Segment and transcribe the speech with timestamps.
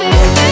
[0.00, 0.49] baby.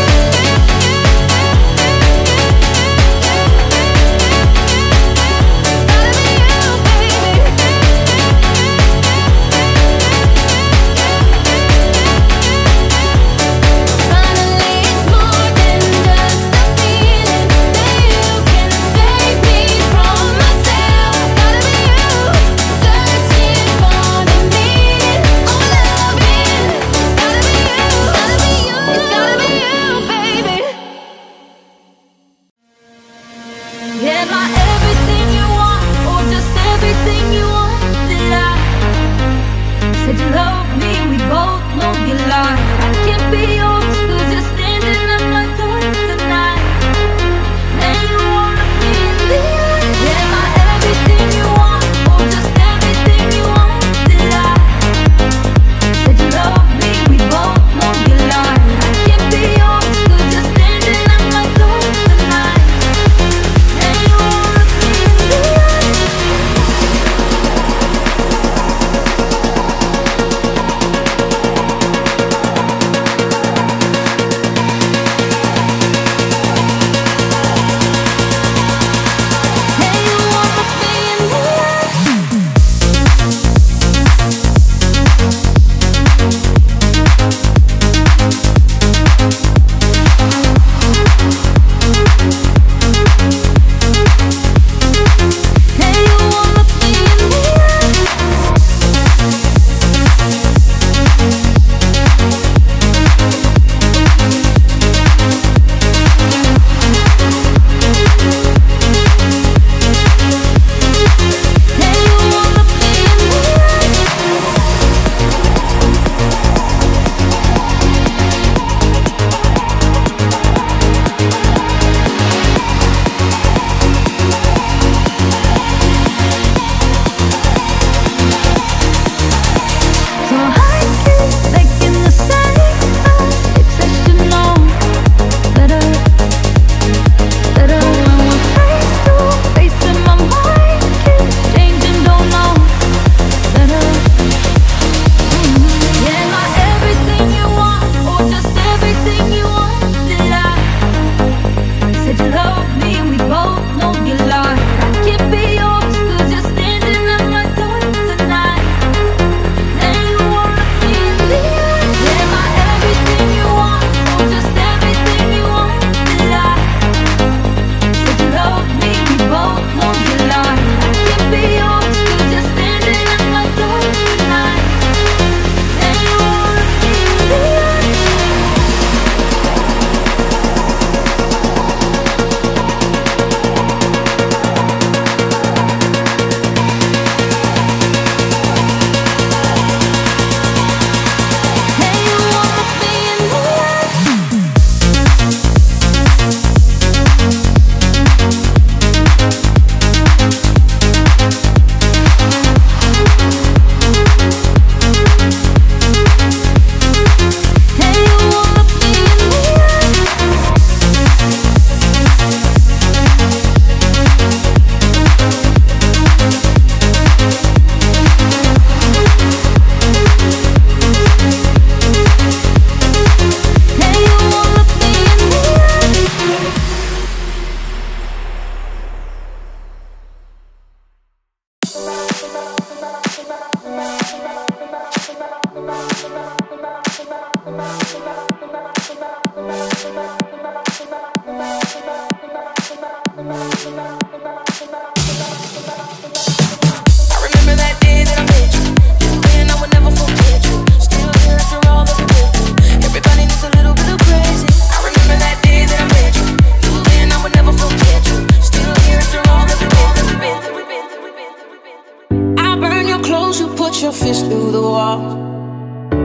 [263.88, 265.00] Put your fist through the wall.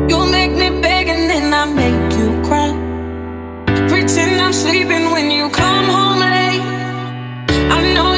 [0.10, 2.72] You make me beg and then I make you cry.
[3.90, 6.62] Pretend I'm sleeping when you come home late.
[7.76, 8.13] I know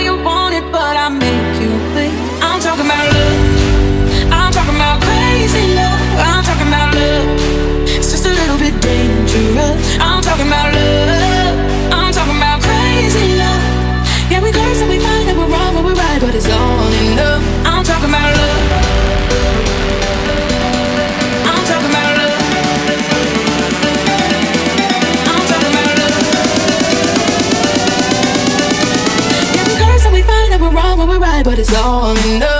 [31.95, 32.39] on.
[32.39, 32.54] No.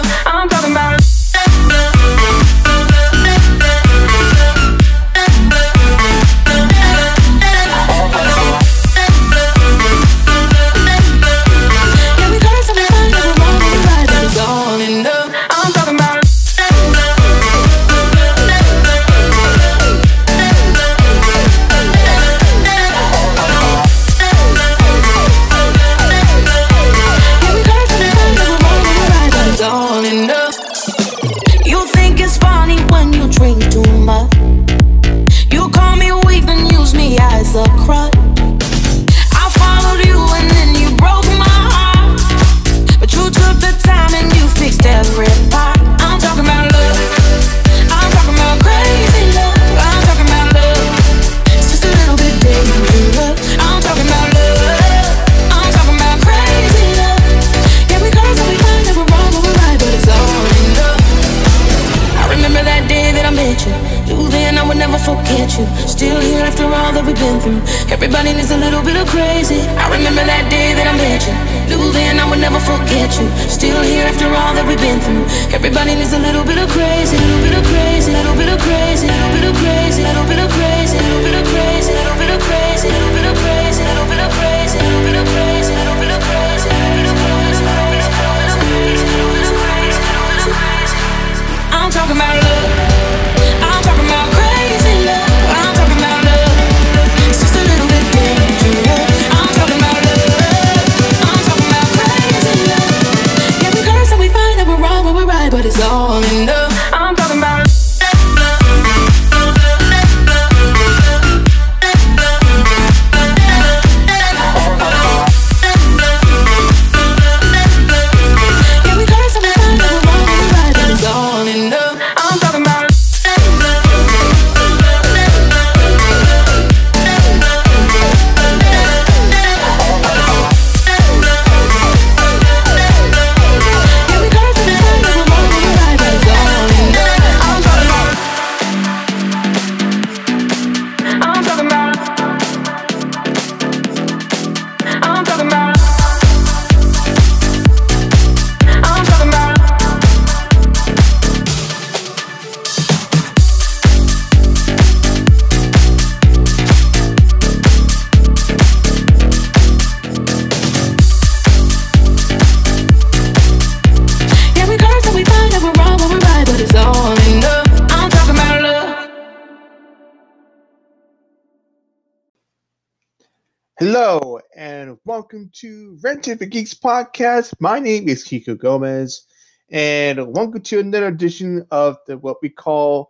[175.16, 177.54] Welcome to Rented for Geeks podcast.
[177.62, 179.26] My name is Kiko Gomez,
[179.70, 183.10] and welcome to another edition of the what we call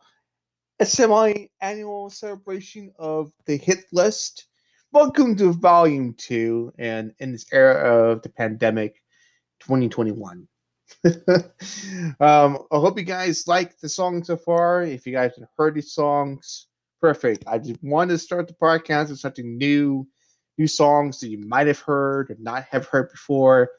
[0.79, 4.45] a semi-annual celebration of the hit list.
[4.91, 9.01] Welcome to Volume Two, and in this era of the pandemic,
[9.61, 10.47] 2021.
[11.05, 11.17] um,
[12.19, 14.83] I hope you guys like the song so far.
[14.83, 16.67] If you guys have heard these songs,
[17.01, 17.45] perfect.
[17.47, 20.07] I just wanted to start the podcast with something new
[20.57, 23.71] new songs that you might have heard or not have heard before.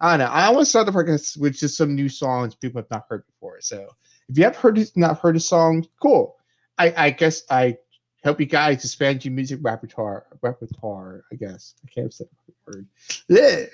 [0.00, 0.32] I don't know.
[0.32, 3.60] I to start the podcast with just some new songs people have not heard before.
[3.60, 3.88] So
[4.28, 6.36] if you have heard not heard a song, cool.
[6.78, 7.76] I, I guess I
[8.22, 10.26] help you guys expand your music repertoire.
[10.42, 11.74] Repertoire, I guess.
[11.84, 13.70] I can't say the word.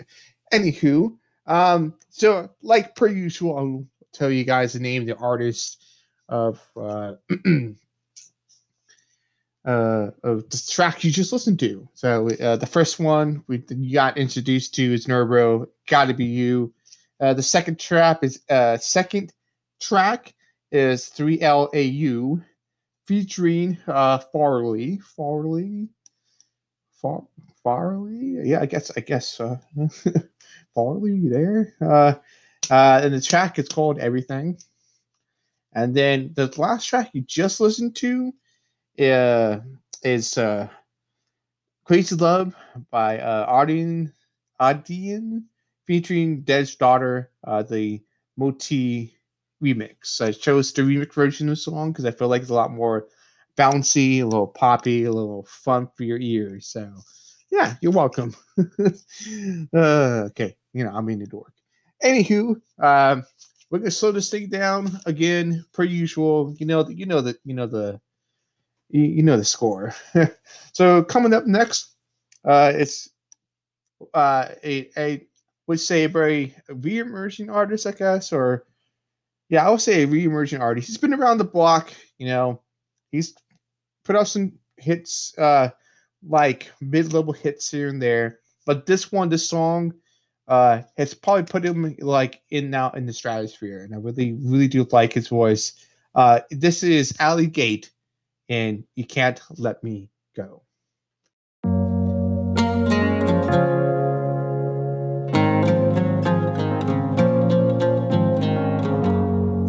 [0.53, 1.17] Anywho,
[1.47, 5.85] um, so like per usual, I'll tell you guys the name of the artist
[6.29, 7.15] of uh
[9.65, 11.89] uh, of the track you just listened to.
[11.95, 16.73] So uh, the first one we got introduced to is Nervo, "Gotta Be You."
[17.21, 19.33] Uh, the second track is uh, second
[19.81, 20.35] track
[20.73, 22.43] is 3LAU
[23.07, 24.99] featuring uh, Farley.
[24.99, 25.89] Farley,
[27.01, 27.25] Far
[27.63, 28.39] Farley.
[28.45, 29.59] Yeah, I guess I guess uh,
[30.75, 31.75] Farley there.
[31.81, 32.15] Uh,
[32.71, 34.57] uh, and the track is called Everything.
[35.73, 38.33] And then the last track you just listened to
[38.99, 39.61] uh,
[40.03, 40.69] is uh,
[41.85, 42.55] Crazy Love
[42.91, 44.13] by uh, Arden,
[44.61, 45.45] Ardian
[45.87, 48.03] featuring Dead's daughter, uh, the
[48.37, 49.15] Moti
[49.63, 50.21] remix.
[50.21, 52.71] I chose the remix version of the song because I feel like it's a lot
[52.71, 53.09] more
[53.57, 56.69] bouncy, a little poppy, a little fun for your ears.
[56.69, 56.93] So,
[57.51, 58.35] yeah, you're welcome.
[59.75, 61.53] uh, okay, you know, I'm in the dork.
[62.05, 63.25] Anywho, um,
[63.71, 66.55] we're gonna slow this thing down again, per usual.
[66.59, 68.01] You know, you know that you know the
[68.91, 69.95] you, you know the score.
[70.73, 71.95] so coming up next,
[72.45, 73.11] uh, it's
[74.15, 75.27] uh, a a
[75.67, 78.67] would say a very re-emerging artist, I guess, or
[79.49, 80.89] yeah, I would say a re-emerging artist.
[80.89, 82.61] He's been around the block, you know.
[83.13, 83.35] He's
[84.05, 85.71] put out some hits, uh,
[86.27, 88.41] like mid-level hits here and there.
[88.67, 89.95] But this one, this song,
[90.49, 94.67] uh, has probably put him like in now in the stratosphere, and I really, really
[94.67, 95.73] do like his voice.
[96.17, 97.89] Uh, this is Ali Gatie,
[98.51, 100.63] and you can't let me go.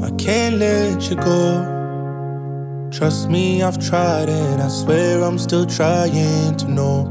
[0.04, 2.90] I can't let you go.
[2.92, 4.60] Trust me, I've tried it.
[4.60, 7.06] I swear I'm still trying to know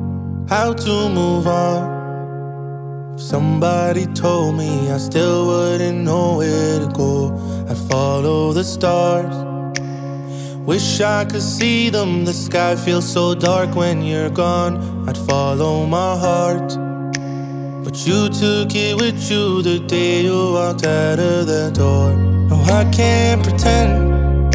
[0.49, 3.15] how to move on.
[3.15, 7.33] If somebody told me I still wouldn't know where to go,
[7.69, 9.50] I'd follow the stars.
[10.71, 12.25] Wish I could see them.
[12.25, 14.75] The sky feels so dark when you're gone.
[15.09, 16.69] I'd follow my heart.
[17.83, 22.15] But you took it with you the day you walked out of the door.
[22.15, 24.53] No, I can't pretend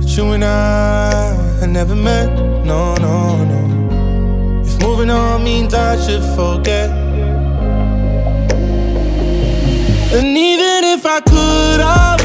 [0.00, 2.30] that you and I had never met.
[2.64, 4.62] No, no, no.
[4.64, 6.88] If moving on means I should forget.
[10.16, 12.23] And even if I could, I.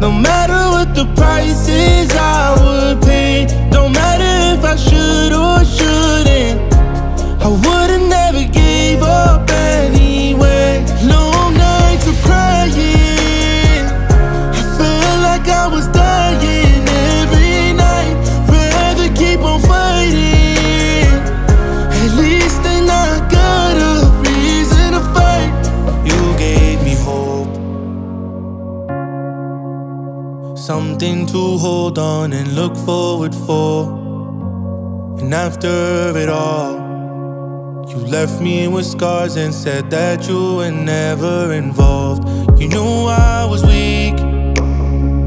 [0.00, 3.46] No matter what the price is, I would pay.
[3.70, 6.60] Don't matter if I should or shouldn't.
[7.42, 9.46] I would've never gave up
[30.96, 33.84] Something to hold on and look forward for.
[35.20, 36.72] And after it all,
[37.86, 42.22] you left me with scars and said that you were never involved.
[42.58, 44.18] You knew I was weak.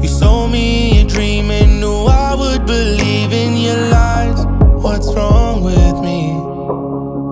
[0.02, 4.44] You sold me a dream and knew I would believe in your lies.
[4.82, 6.32] What's wrong with me?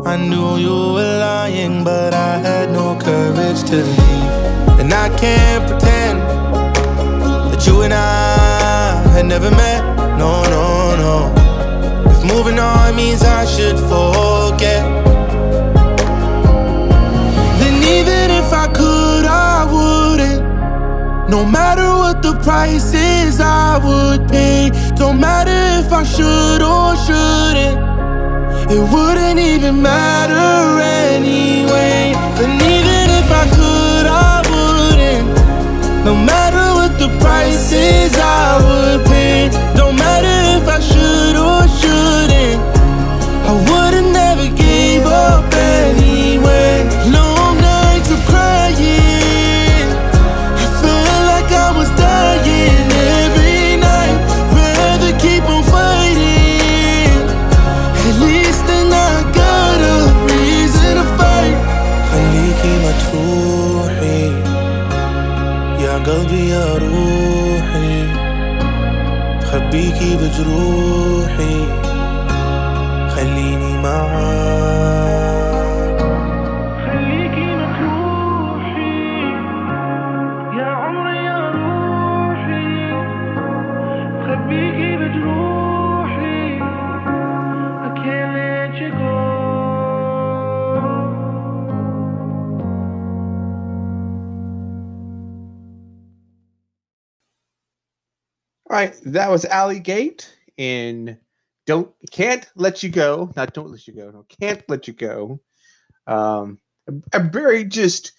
[0.09, 4.79] I knew you were lying, but I had no courage to leave.
[4.79, 5.89] And I can't pretend
[7.59, 9.83] that you and I had never met.
[10.17, 12.11] No, no, no.
[12.11, 14.85] If moving on means I should forget,
[17.61, 20.43] then even if I could, I wouldn't.
[21.29, 24.71] No matter what the price is, I would pay.
[24.97, 27.79] Don't matter if I should or shouldn't.
[28.71, 32.15] It wouldn't even matter anyway.
[32.43, 36.05] And even if I could, I wouldn't.
[36.05, 36.48] No matter
[36.99, 38.38] the price is, I
[99.13, 100.25] that was Ali Gatie
[100.57, 101.19] in
[101.67, 105.41] "Don't Can't Let You Go." Not "Don't Let You Go." No, "Can't Let You Go."
[106.07, 108.13] Um, a, a very just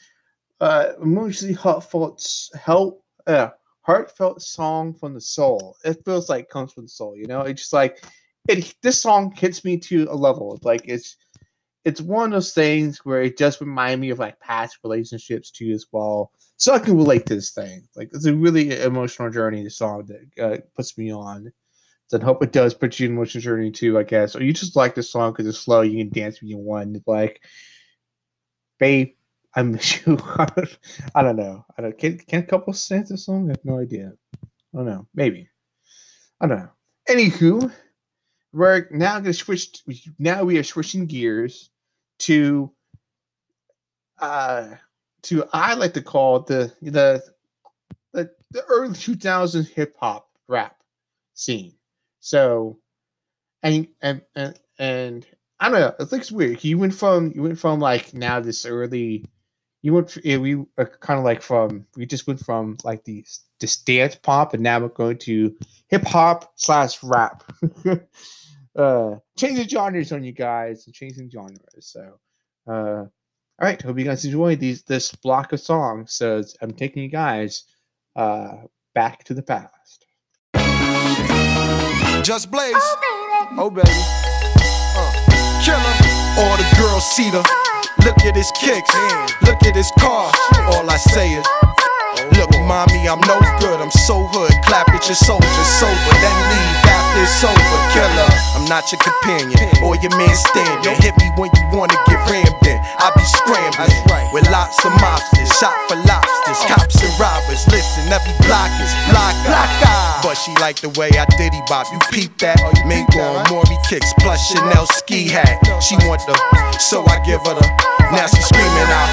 [0.62, 2.25] uh, emotionally heartfelt,
[2.60, 3.50] help, uh,
[3.81, 5.75] heartfelt song from the soul.
[5.84, 7.15] It feels like it comes from the soul.
[7.15, 8.03] You know, it's just like
[8.48, 8.75] it.
[8.81, 10.55] This song hits me to a level.
[10.55, 11.17] It's like it's
[11.86, 15.72] it's one of those things where it just reminds me of like past relationships too
[15.72, 16.31] as well.
[16.59, 17.87] So I can relate to this thing.
[17.95, 19.63] Like it's a really emotional journey.
[19.63, 21.51] The song that uh, puts me on.
[22.07, 23.97] So I hope it does put you in emotional journey too.
[23.97, 25.81] I guess, or you just like the song because it's slow.
[25.81, 27.01] You can dance when you want.
[27.07, 27.41] Like,
[28.77, 29.13] babe,
[29.55, 30.17] I miss you.
[31.15, 31.65] I don't know.
[31.77, 31.97] I don't.
[31.97, 33.47] Can can couple dance this song?
[33.47, 34.11] I have no idea.
[34.43, 35.07] I don't know.
[35.15, 35.49] Maybe.
[36.41, 36.69] I don't know.
[37.09, 37.71] Anywho,
[38.51, 39.81] we're now going to switch.
[40.17, 41.69] Now we are switching gears
[42.19, 42.69] to
[44.19, 44.75] uh
[45.23, 47.23] to I like to call the the
[48.13, 50.77] the, the early 2000s hip hop rap
[51.34, 51.73] scene.
[52.19, 52.79] So
[53.63, 55.27] and and and and
[55.60, 55.93] I don't know.
[55.99, 56.63] It looks weird.
[56.63, 59.25] You went from you went from like now this early.
[59.82, 63.25] You went we are kind of like from we just went from like the
[63.60, 65.55] this dance pop and now we're going to
[65.88, 67.43] hip hop slash rap.
[68.77, 71.60] uh changing genres on you guys and changing genres.
[71.79, 72.19] So
[72.67, 73.05] uh
[73.62, 76.13] all right, hope you guys enjoy these this block of songs.
[76.13, 77.65] So I'm taking you guys
[78.15, 78.56] uh
[78.95, 80.06] back to the past.
[82.24, 82.76] Just Blaze.
[83.58, 83.88] Oh, baby.
[83.89, 85.12] oh Uh,
[85.63, 85.95] killer.
[86.39, 87.43] All the girls see the.
[88.06, 88.93] Look at his kicks.
[89.43, 90.32] Look at his car.
[90.72, 91.45] All I say is.
[92.39, 93.80] Look, mommy, I'm no good.
[93.82, 94.52] I'm so hood.
[94.63, 96.15] Clap at your soldier, sober.
[96.24, 97.80] Then leave after it's over.
[97.91, 98.32] Killer.
[98.56, 100.84] I'm not your companion or your man standing.
[100.84, 102.59] You hit me when you wanna get rammed in.
[102.99, 105.47] I be scrambling with lots of mobsters.
[105.55, 106.59] Shot for lobsters.
[106.67, 107.63] Cops and robbers.
[107.71, 109.31] Listen, every block is block.
[109.47, 109.71] block
[110.21, 111.88] But she like the way I diddy bop.
[111.91, 112.59] You peep that?
[112.59, 115.63] Oh, Mink on Maury kicks plus Chanel ski hat.
[115.81, 116.35] She want the,
[116.79, 117.65] so I give her the.
[118.12, 119.09] Now she screaming out.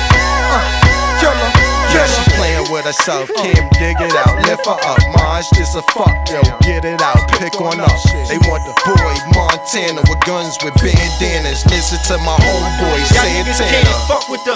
[0.50, 1.65] Uh, killer.
[2.04, 3.30] She playing with herself.
[3.40, 4.36] Kim, dig it out.
[4.44, 5.00] Lift her up.
[5.16, 6.44] Maj, just a fuck, yo.
[6.60, 7.24] Get it out.
[7.40, 7.96] Pick on up.
[8.28, 11.64] They want the boy Montana with guns with bandanas.
[11.66, 13.70] Listen to my homeboy Santana.
[13.70, 14.52] can't fuck with the.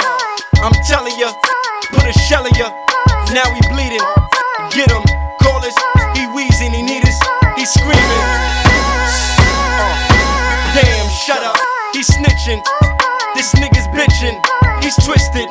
[0.61, 1.33] I'm telling ya,
[1.93, 2.69] put a shell in ya.
[3.33, 4.05] Now he bleeding.
[4.71, 5.03] Get him,
[5.41, 5.75] call us.
[6.15, 7.19] He wheezing, he need us.
[7.57, 8.27] He screaming.
[9.81, 9.97] Uh,
[10.77, 11.57] damn, shut up.
[11.93, 12.61] He snitching.
[13.35, 14.37] This nigga's bitching.
[14.83, 15.49] He's twisted.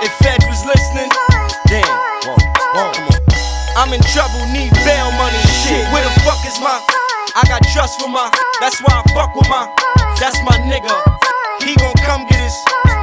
[0.00, 1.10] If Fed was listening,
[1.66, 1.82] damn.
[2.22, 2.38] Whoa,
[2.74, 3.18] whoa, come on.
[3.74, 5.42] I'm in trouble, need bail money.
[5.66, 6.78] Shit, where the fuck is my?
[7.34, 8.30] I got trust for my.
[8.60, 9.66] That's why I fuck with my.
[10.22, 10.94] That's my nigga.
[11.66, 12.56] He gon' come get us.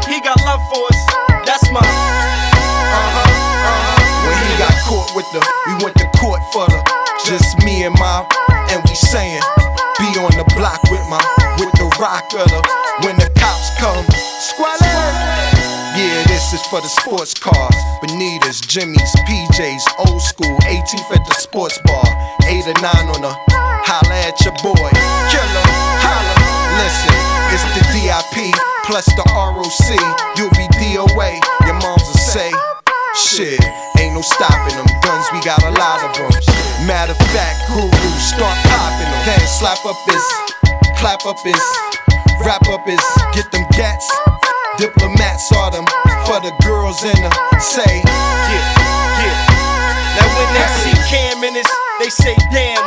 [0.07, 0.99] He got love for us.
[1.43, 1.83] That's my.
[1.83, 3.27] Uh huh.
[3.27, 4.05] Uh huh.
[4.27, 6.79] When he got caught with the, we went to court for the,
[7.27, 8.23] just me and my,
[8.71, 9.43] and we saying,
[9.99, 11.19] be on the block with my,
[11.59, 12.61] with the rock of the,
[13.03, 14.05] when the cops come,
[14.39, 15.54] squalor.
[16.45, 17.73] This is for the sports cars,
[18.05, 22.05] Bonitas, Jimmy's, PJs, old school, 18th at the sports bar,
[22.45, 24.89] 8 or 9 on the, holla at your boy,
[25.33, 25.65] killer,
[26.05, 26.35] holla,
[26.77, 27.17] listen,
[27.49, 28.53] it's the DIP,
[28.85, 29.89] plus the ROC,
[30.37, 32.53] you'll be DOA, your moms will say,
[33.17, 33.57] Shit,
[33.97, 34.85] ain't no stopping them.
[35.01, 36.29] Guns, we got a lot of them.
[36.85, 39.25] Matter of fact, guru, start popping them.
[39.25, 40.21] Then slap up this,
[41.01, 41.57] clap up his,
[42.45, 43.01] wrap up his,
[43.33, 44.05] get them gats.
[44.77, 45.74] Diplomats are for
[47.05, 48.01] say.
[48.01, 48.65] Yeah,
[49.21, 49.37] yeah.
[50.17, 51.69] Now when they see Cam in this,
[52.01, 52.81] they say damn.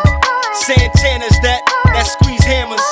[0.66, 1.62] Santana's that,
[1.94, 2.83] that squeeze hammers.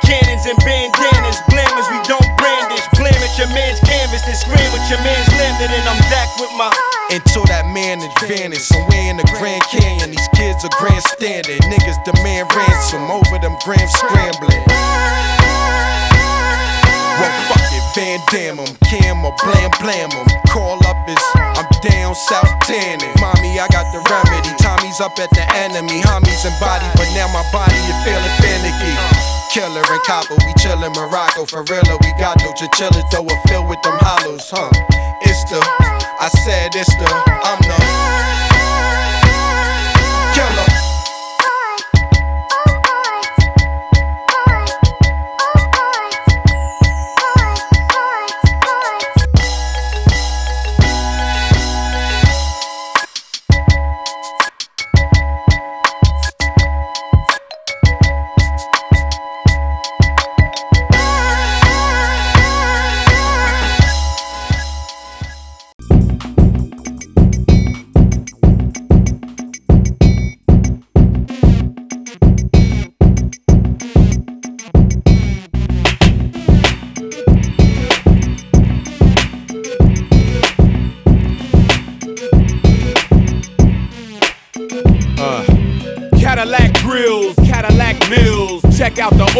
[0.00, 2.80] Cannons and bandanas, blammers, we don't brandish.
[2.96, 6.52] Blam at your man's canvas, then scream with your man's landed, and I'm back with
[6.56, 6.72] my.
[7.12, 11.60] Until that man is advantage somewhere in the Grand Canyon, these kids are grandstanding.
[11.68, 14.64] Niggas demand ransom over them grams scrambling.
[17.96, 20.26] Van Damme 'em, Cam or Blam Blam 'em.
[20.52, 21.16] Call up is,
[21.56, 23.14] I'm down south tanning.
[23.20, 24.52] Mommy, I got the remedy.
[24.60, 26.02] Tommy's up at the enemy.
[26.02, 28.94] Homies and body, but now my body is feeling finicky.
[29.50, 31.96] Killer and copper, we chillin' Morocco for real.
[32.02, 34.68] We got no chinchillas, though we're filled with them hollows, huh?
[35.22, 35.58] It's the,
[36.20, 37.08] I said it's the,
[37.48, 37.85] I'm the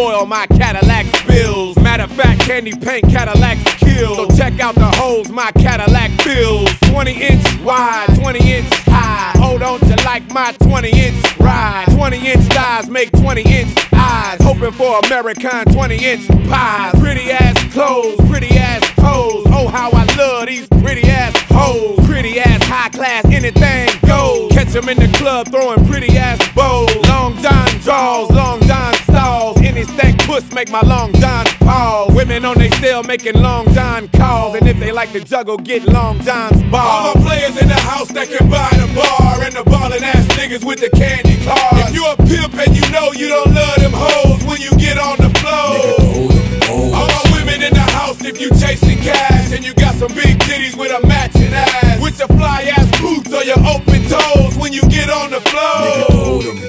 [0.07, 1.77] oil my Cadillac spills.
[1.79, 4.15] Matter of fact, candy paint Cadillacs kill.
[4.15, 6.71] So check out the holes my Cadillac fills.
[6.91, 9.33] 20 inch wide, 20 inch high.
[9.39, 11.87] Hold on to like my 20 inch ride.
[11.91, 14.39] 20 inch thighs make 20 inch eyes.
[14.43, 16.95] Hoping for American 20 inch pies.
[17.01, 19.45] Pretty ass clothes, pretty ass toes.
[19.49, 21.99] Oh, how I love these pretty ass hoes.
[22.07, 24.53] Pretty ass high class, anything goes.
[24.53, 26.95] Catch them in the club throwing pretty ass bows.
[27.09, 28.66] Long John draws, long
[30.37, 32.15] puss make my long John pause.
[32.15, 34.55] Women on they cell making long John calls.
[34.57, 37.07] And if they like to juggle, get long John's balls.
[37.07, 40.27] All the players in the house that can buy the bar and the ballin' ass
[40.37, 41.89] niggas with the candy cars.
[41.89, 44.99] If you a pimp and you know you don't love them hoes when you get
[44.99, 46.37] on the floor.
[46.69, 50.39] All my women in the house if you chasing cash and you got some big
[50.41, 52.01] titties with a matching ass.
[52.03, 56.67] With your fly ass boots or your open toes when you get on the floor.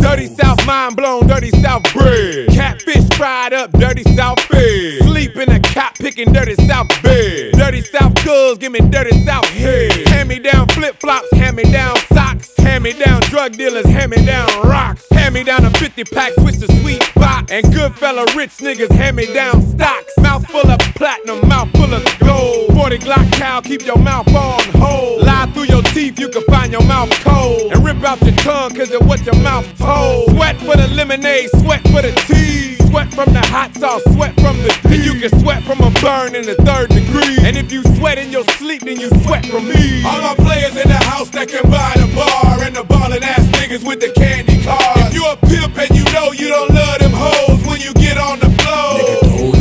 [0.00, 2.48] Dirty South mind blown, dirty South bread.
[2.48, 2.85] Catfish
[3.16, 5.02] fried up, dirty South fed.
[5.02, 7.50] Sleep in a cop picking dirty South bed.
[7.54, 9.90] Dirty South girls, give me dirty South head.
[10.06, 12.54] Hand me down flip flops, hand me down socks.
[12.58, 15.04] Hand me down drug dealers, hand me down rocks.
[15.10, 17.50] Hand me down a 50 pack, switch to sweet box.
[17.50, 20.12] And good fella rich niggas, hand me down stocks.
[20.18, 22.72] Mouth full of platinum, mouth full of gold.
[22.74, 25.22] 40 Glock cow, keep your mouth on hold.
[25.22, 27.72] Lie through your teeth, you can find your mouth cold.
[27.72, 30.30] And rip out your tongue, cause of what your mouth told.
[30.30, 32.76] Sweat for the lemonade, sweat for the tea.
[32.86, 34.94] Sweat from the hot sauce, sweat from the tea.
[34.94, 37.38] And you can sweat from a burn in the third degree.
[37.40, 40.02] And if you sweat in your sleep, then you sweat from me.
[40.04, 43.44] All my players in the house that can buy the bar and the ballin' ass
[43.58, 45.08] niggas with the candy cars.
[45.08, 48.18] If you a pimp and you know you don't love them hoes when you get
[48.18, 49.52] on the floor.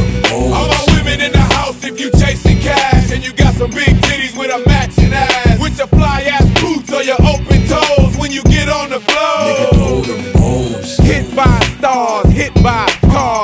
[0.53, 3.95] All my women in the house if you chasing cash and you got some big
[4.05, 5.59] titties with a matching ass.
[5.59, 10.03] With your fly ass boots or your open toes when you get on the floor.
[11.05, 13.34] Hit by stars, hit by cars.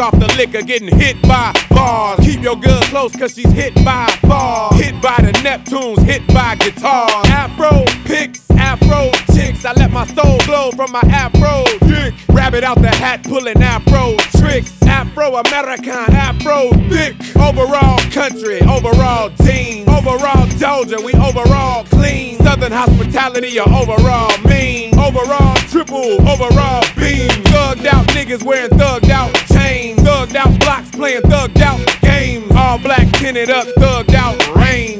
[0.00, 2.20] Off the liquor, getting hit by bars.
[2.20, 4.80] Keep your girl close, cause she's hit by bars.
[4.80, 7.12] Hit by the Neptunes, hit by guitars.
[7.28, 9.10] Afro picks, afro
[9.60, 9.64] chicks.
[9.64, 12.14] I let my soul glow from my afro dick.
[12.28, 14.72] Rabbit out the hat, pulling afro tricks.
[14.82, 17.14] Afro American, afro thick.
[17.36, 19.88] Overall country, overall team.
[19.88, 22.38] Overall Doja, we overall clean.
[22.38, 24.98] Southern hospitality, or overall mean.
[24.98, 27.30] Overall triple, overall beam.
[27.50, 29.98] Thugged out niggas wearing thugged out chains.
[30.00, 32.50] Thugged out blocks playing thugged out games.
[32.54, 34.99] All black tinted up, thugged out range.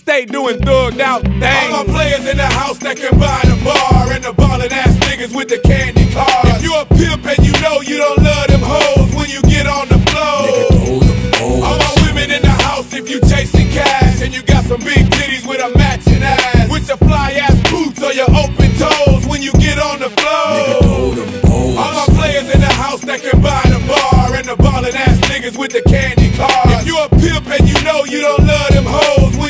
[0.00, 1.90] DTP stay doing thugged out All my things.
[1.94, 5.48] players in the house that can buy the bar and the ballin' ass niggas with
[5.48, 6.56] the candy cars.
[6.56, 9.66] If you a pimp and you know you don't love them hoes when you get
[9.66, 11.04] on the floor.
[11.40, 15.06] All my women in the house if you chasing cash and you got some big
[15.10, 16.70] titties with a matching ass.
[16.70, 21.12] With your fly ass boots or your open toes when you get on the floor.
[21.78, 25.18] All my players in the house that can buy the bar and the ballin' ass
[25.28, 26.80] niggas with the candy cars.
[26.80, 28.99] If you a pimp and you know you don't love them hoes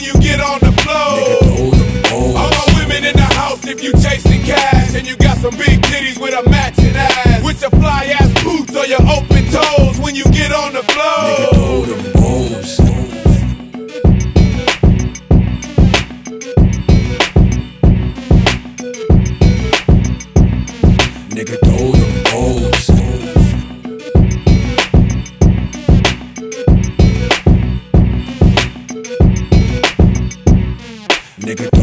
[0.00, 1.76] when you get on the floor.
[2.12, 5.80] All my women in the house if you chasing cash and you got some big
[5.82, 7.44] titties with a matching ass.
[7.44, 9.29] With your fly ass boots or your open
[31.50, 31.79] Nigga,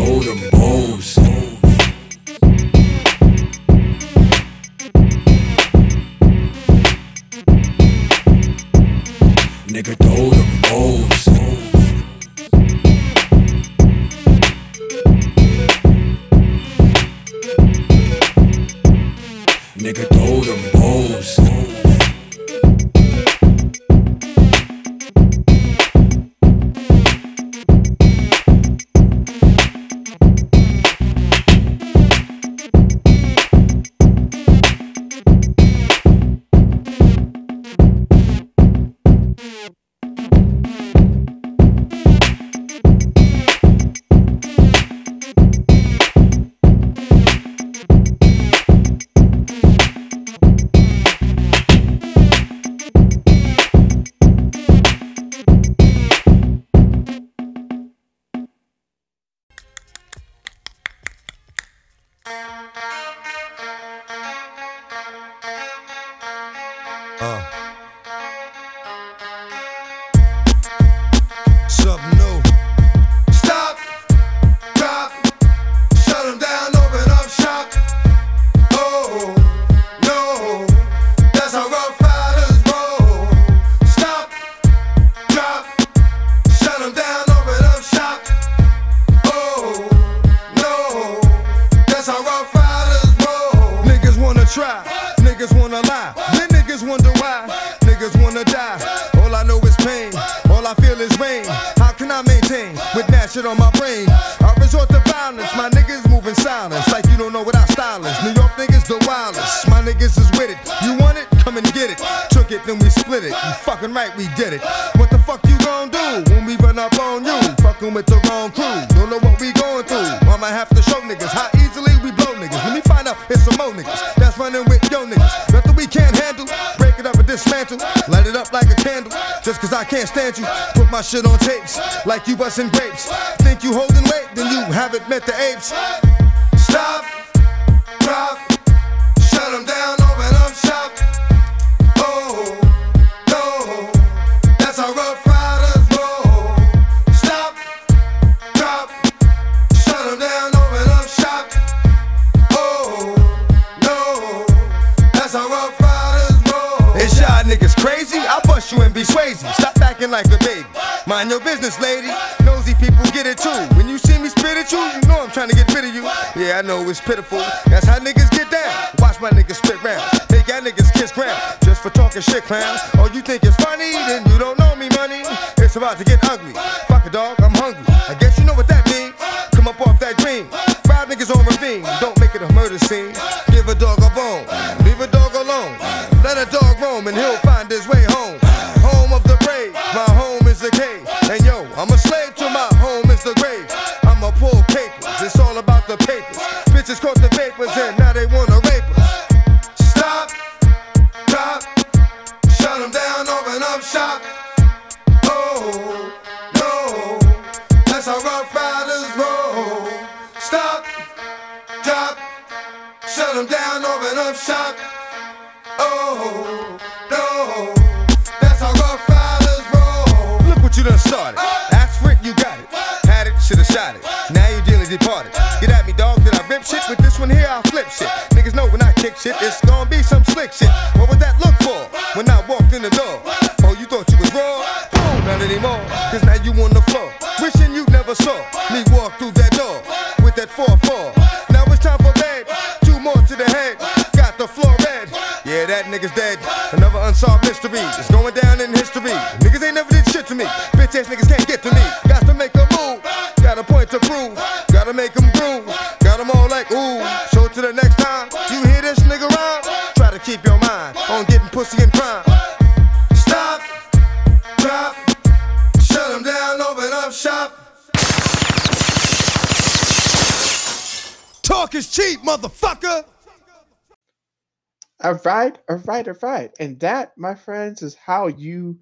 [276.60, 278.78] And that, my friends, is how you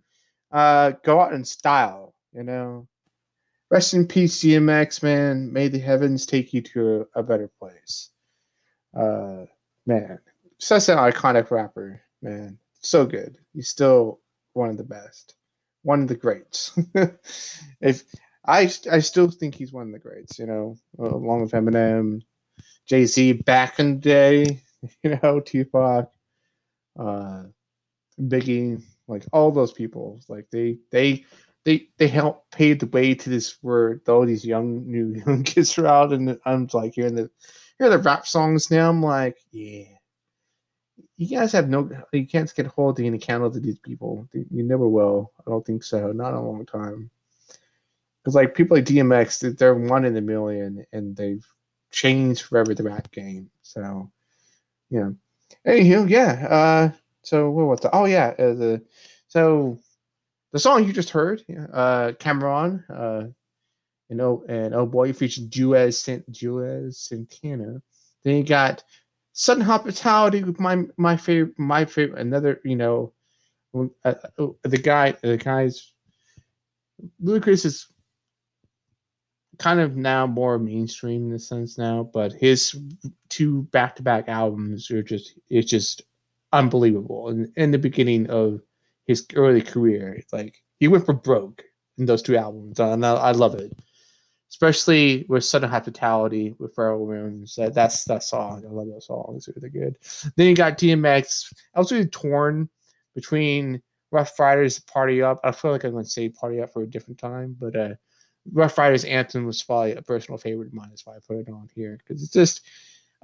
[0.52, 2.14] uh, go out in style.
[2.34, 2.88] You know,
[3.72, 5.52] rest in peace, DMX, man.
[5.52, 8.10] May the heavens take you to a, a better place.
[8.96, 9.46] Uh,
[9.86, 10.20] man,
[10.60, 12.58] such an iconic rapper, man.
[12.82, 13.38] So good.
[13.54, 14.20] He's still
[14.54, 15.36] one of the best,
[15.84, 16.78] one of the greats.
[17.82, 18.04] if
[18.46, 20.38] I, I still think he's one of the greats.
[20.40, 22.22] You know, along with Eminem,
[22.88, 24.62] Jay Z back in the day.
[25.02, 26.12] You know, Tupac,
[27.00, 27.44] uh,
[28.22, 30.20] Biggie, like all those people.
[30.28, 31.26] Like they they
[31.66, 35.78] they they help pave the way to this where all these young new young kids
[35.78, 37.30] are out and I'm like hearing the
[37.80, 38.90] hear the rap songs now.
[38.90, 39.84] I'm like, yeah.
[41.18, 44.28] You guys have no you can't get hold of any candle to these people.
[44.34, 45.32] You never will.
[45.46, 46.12] I don't think so.
[46.12, 47.10] Not in a long time.
[48.24, 51.46] Because like people like DMX, they- they're one in a million and they've
[51.92, 53.50] changed forever the rap game.
[53.62, 54.10] So
[54.90, 55.16] you know.
[55.68, 56.48] Anywho, yeah.
[56.50, 56.92] Uh
[57.26, 58.82] so what was the oh yeah, uh, the
[59.28, 59.80] so
[60.54, 63.28] the song you just heard, uh Cam'ron, uh
[64.10, 67.82] and oh and oh boy featured Juelz Sant Juelz Santana.
[68.24, 68.84] Then you got
[69.34, 73.14] Southern Hospitality with my my favorite my favorite another, you know,
[73.76, 75.94] uh, uh, the guy the guy's
[77.22, 77.88] Ludacris is
[79.58, 82.76] kind of now more mainstream in a sense now, but his
[83.30, 86.04] two back to back albums are just it's just
[86.56, 87.30] unbelievable.
[87.30, 88.62] And in the beginning of
[89.06, 91.64] his early career, like he went for broke
[91.98, 93.72] in those two albums, and I, I love it.
[94.50, 97.56] Especially with Southern Hospitality with Pharrell Williams.
[97.56, 98.64] That, that's that song.
[98.66, 99.34] I love that song.
[99.36, 99.98] It's really good.
[100.38, 101.54] Then you got DMX.
[101.74, 102.70] I was really torn
[103.16, 105.42] between Ruff Ryders Party Up.
[105.44, 107.96] I feel like I'm going to say Party Up for a different time, but uh,
[108.54, 110.90] Ruff Ryders Anthem was probably a personal favorite of mine.
[110.90, 112.62] That's why I put it on here because it's just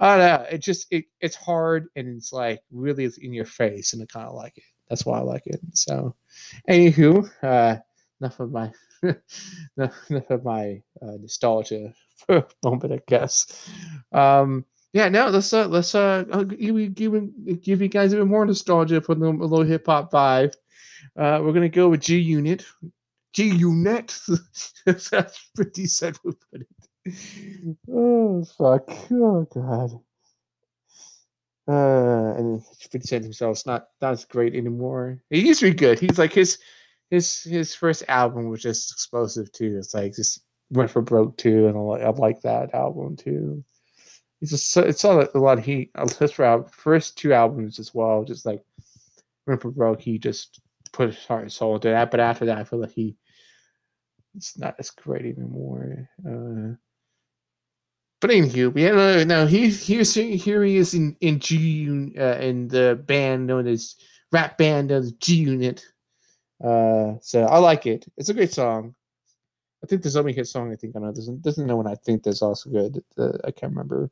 [0.02, 0.48] I don't know.
[0.50, 4.28] It just it, it's hard and it's like really in your face, and I kind
[4.28, 4.64] of like it.
[4.90, 5.60] That's why I like it.
[5.74, 6.16] So,
[6.68, 7.78] anywho, uh,
[8.20, 8.72] enough of my
[9.78, 11.94] enough of my uh, nostalgia
[12.26, 13.70] for a moment, I guess.
[14.12, 19.00] Um, yeah, no, let's uh, let's uh, give give give you guys even more nostalgia
[19.02, 20.54] for a little hip hop vibe.
[21.16, 22.66] Uh, we're gonna go with G Unit.
[23.34, 24.18] G Unit.
[24.86, 26.18] That's pretty sad.
[26.24, 26.81] we put it.
[27.90, 28.88] Oh fuck!
[29.10, 30.00] Oh god.
[31.68, 35.22] Uh, and Fifty Cent himself's not not great anymore.
[35.30, 35.98] He used to be good.
[35.98, 36.58] He's like his
[37.10, 39.76] his his first album was just explosive too.
[39.78, 43.64] It's like just went for broke too, and I like, I like that album too.
[44.40, 45.90] It's just it's all a lot of heat.
[45.94, 48.64] uh, His first two albums as well, just like
[49.46, 50.00] went for broke.
[50.00, 50.60] He just
[50.92, 52.10] put his heart and soul into that.
[52.10, 53.16] But after that, I feel like he
[54.34, 56.08] it's not as great anymore.
[56.26, 56.74] Uh,
[58.22, 62.68] but anywho, yeah, no, no, he here's here he is in in G uh, in
[62.68, 63.96] the band known as
[64.30, 65.84] rap band of G Unit.
[66.62, 68.06] Uh, so I like it.
[68.16, 68.94] It's a great song.
[69.82, 71.12] I think there's only hit song I think I know.
[71.12, 73.02] Doesn't doesn't know when I think there's also good.
[73.18, 74.08] I can't remember.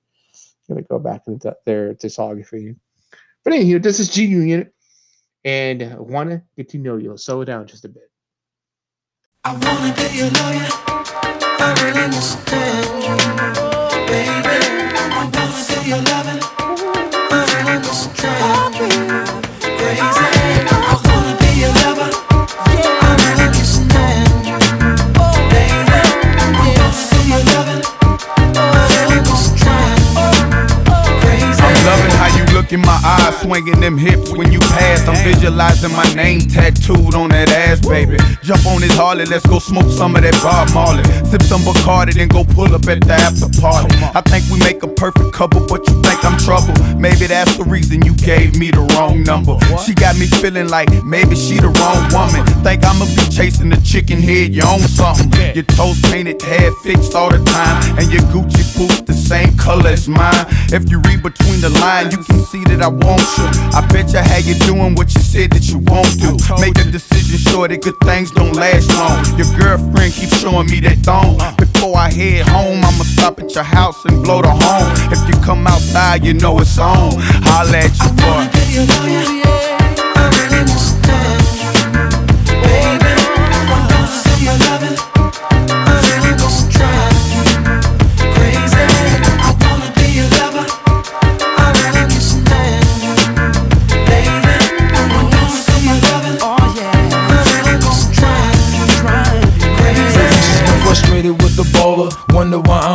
[0.69, 2.75] I'm Gonna go back into their discography.
[3.45, 4.75] But anywho, this is G Unit,
[5.45, 7.17] and I wanna get to know you.
[7.17, 8.11] Slow it down just a bit.
[9.45, 10.69] I wanna be your lawyer.
[11.63, 13.70] I really understand you,
[19.97, 21.10] crazy.
[32.61, 35.07] Look in my eyes, swinging them hips when you pass.
[35.09, 38.19] I'm visualizing my name tattooed on that ass, baby.
[38.43, 41.05] Jump on this Harley, let's go smoke some of that Bob Marley.
[41.25, 43.89] Sip some Bacardi, then go pull up at the after party.
[44.13, 46.75] I think we make a perfect couple, but you think I'm trouble.
[47.01, 49.57] Maybe that's the reason you gave me the wrong number.
[49.87, 52.45] She got me feeling like maybe she the wrong woman.
[52.61, 55.33] Think I'ma be chasing the chicken head, you own something.
[55.57, 59.89] Your toes painted, hair fixed all the time, and your Gucci boots the same color
[59.89, 60.45] as mine.
[60.69, 63.47] If you read between the lines, you can see that I want you.
[63.71, 66.35] I bet you how you doing what you said that you won't do.
[66.59, 69.23] Make a decision sure that good things don't last long.
[69.39, 71.39] Your girlfriend keeps showing me that thong.
[71.57, 74.91] Before I head home, I'ma stop at your house and blow the horn.
[75.15, 77.15] If you come outside, you know it's on.
[77.47, 79.60] Holla at you boy.
[102.41, 102.90] Wonder why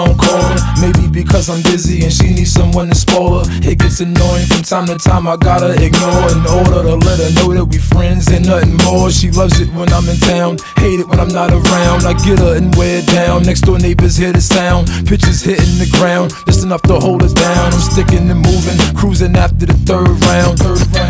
[1.25, 3.45] because I'm busy and she needs someone to spoil her.
[3.65, 5.27] It gets annoying from time to time.
[5.27, 9.09] I gotta ignore in order to let her know that we friends and nothing more.
[9.11, 12.05] She loves it when I'm in town, hate it when I'm not around.
[12.05, 13.43] I get her and wear down.
[13.43, 14.87] Next door neighbors hear the sound.
[15.07, 17.73] Pitches hitting the ground, just enough to hold her down.
[17.73, 20.61] I'm sticking and moving, cruising after the third round.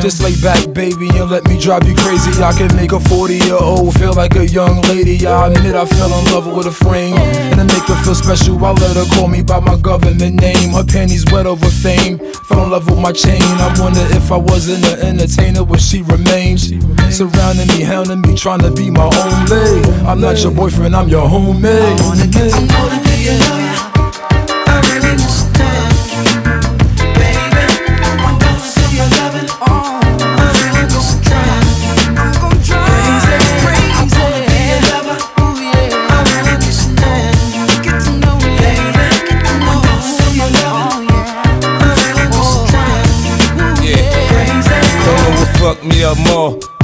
[0.02, 2.32] Just lay back, baby, and let me drive you crazy.
[2.42, 5.28] I can make a 40 year old feel like a young lady.
[5.28, 8.64] I admit I fell in love with a frame, and to make her feel special,
[8.64, 10.70] I let her call me by my government name.
[10.72, 12.20] Her panties wet over fame.
[12.48, 13.42] Fell in love with my chain.
[13.42, 16.58] I wonder if I wasn't an entertainer, would she remain?
[16.58, 19.90] Surrounding me, hounding me, trying to be my own lady.
[20.06, 22.00] I'm not your boyfriend, I'm your homemade.
[22.00, 23.62] I wanna your lawyer.
[23.62, 23.65] I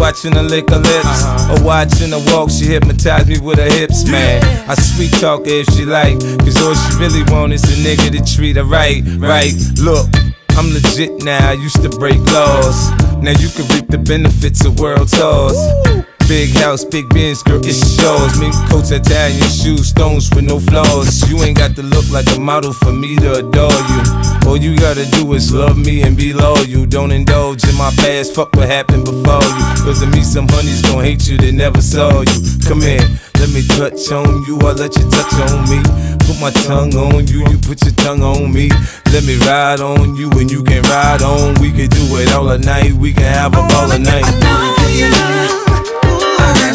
[0.01, 1.61] Watching her lick her lips uh-huh.
[1.61, 4.41] or watching her walk, she hypnotized me with her hips, man.
[4.67, 8.35] I sweet talk if she like, cause all she really want is a nigga to
[8.35, 9.53] treat her right, right.
[9.79, 10.09] Look,
[10.57, 12.89] I'm legit now, I used to break laws.
[13.21, 16.10] Now you can reap the benefits of world tours.
[16.31, 18.39] Big house, big Benz, girl, it's yours.
[18.39, 21.29] Mink coats, Italian shoes, stones with no flaws.
[21.29, 24.01] You ain't got to look like a model for me to adore you.
[24.47, 26.85] All you gotta do is love me and be loyal.
[26.85, 29.63] Don't indulge in my past, fuck what happened before you.
[29.83, 32.39] Cause of me, some honeys gon' hate you that never saw you.
[32.65, 33.03] Come here,
[33.35, 35.83] let me touch on you, I'll let you touch on me.
[36.23, 38.69] Put my tongue on you, you put your tongue on me.
[39.11, 41.59] Let me ride on you and you can ride on.
[41.59, 44.31] We can do it all night, we can have a ball at night.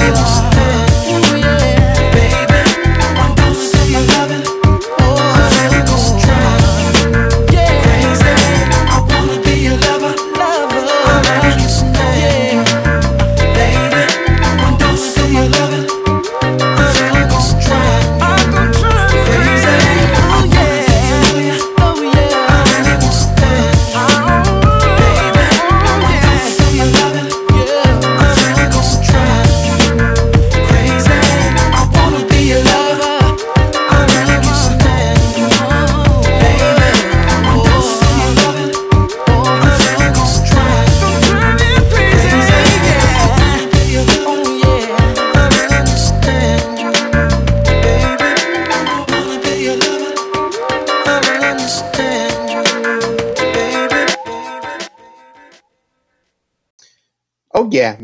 [0.08, 0.65] I really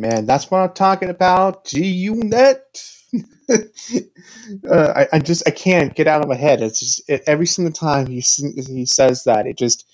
[0.03, 1.65] man, that's what I'm talking about.
[1.65, 2.85] G Unit.
[3.51, 6.61] uh, I, I just I can't get out of my head.
[6.61, 9.87] It's just it, every single time he he says that, it just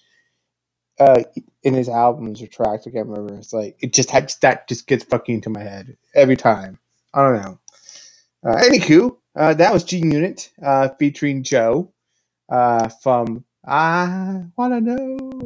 [0.99, 1.23] uh
[1.63, 3.35] in his albums or tracks, I can't remember.
[3.35, 6.79] It's like it just that just gets fucking into my head every time.
[7.13, 7.59] I don't know.
[8.47, 11.93] Uh, anywho, uh, that was G Unit uh, featuring Joe
[12.49, 15.41] uh, from I Wanna Know.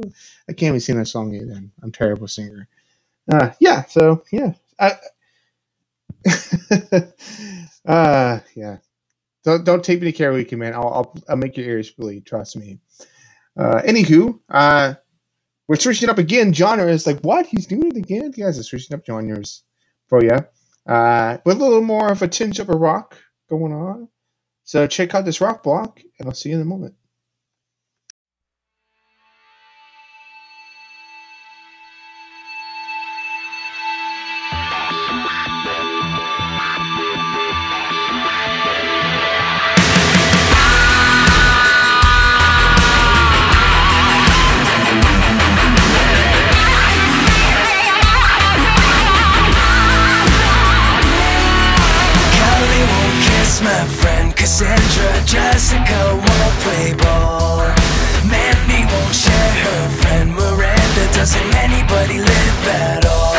[0.48, 1.54] I can't even sing that song either.
[1.54, 2.68] I'm a terrible singer.
[3.30, 4.52] Uh, yeah, so yeah.
[4.80, 4.92] I,
[7.86, 8.78] uh, yeah.
[9.44, 10.74] Don't don't take me to karaoke, man.
[10.74, 12.26] I'll I'll, I'll make your ears bleed.
[12.26, 12.78] Trust me.
[13.58, 14.94] Uh, anywho, uh,
[15.68, 16.52] we're switching up again.
[16.52, 17.46] Genres like what?
[17.46, 18.32] He's doing it again.
[18.36, 19.64] You guys are switching up genres
[20.08, 20.38] for you.
[20.86, 23.18] Uh, with a little more of a tinge of a rock
[23.50, 24.08] going on.
[24.64, 26.94] So check out this rock block, and I'll see you in a moment.
[55.32, 57.64] Jessica won't play ball.
[58.28, 61.04] Mandy won't share her friend Miranda.
[61.16, 63.32] Doesn't anybody live at all?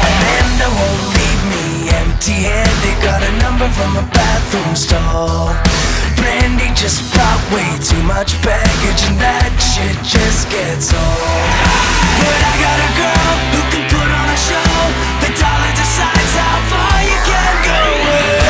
[0.00, 2.96] Amanda won't leave me empty-handed.
[3.04, 5.52] Got a number from a bathroom stall.
[6.16, 11.52] Brandy just brought way too much baggage, and that shit just gets old.
[12.16, 14.72] But I got a girl who can put on a show.
[15.20, 17.84] The dollar decides how far you can go.
[18.40, 18.49] She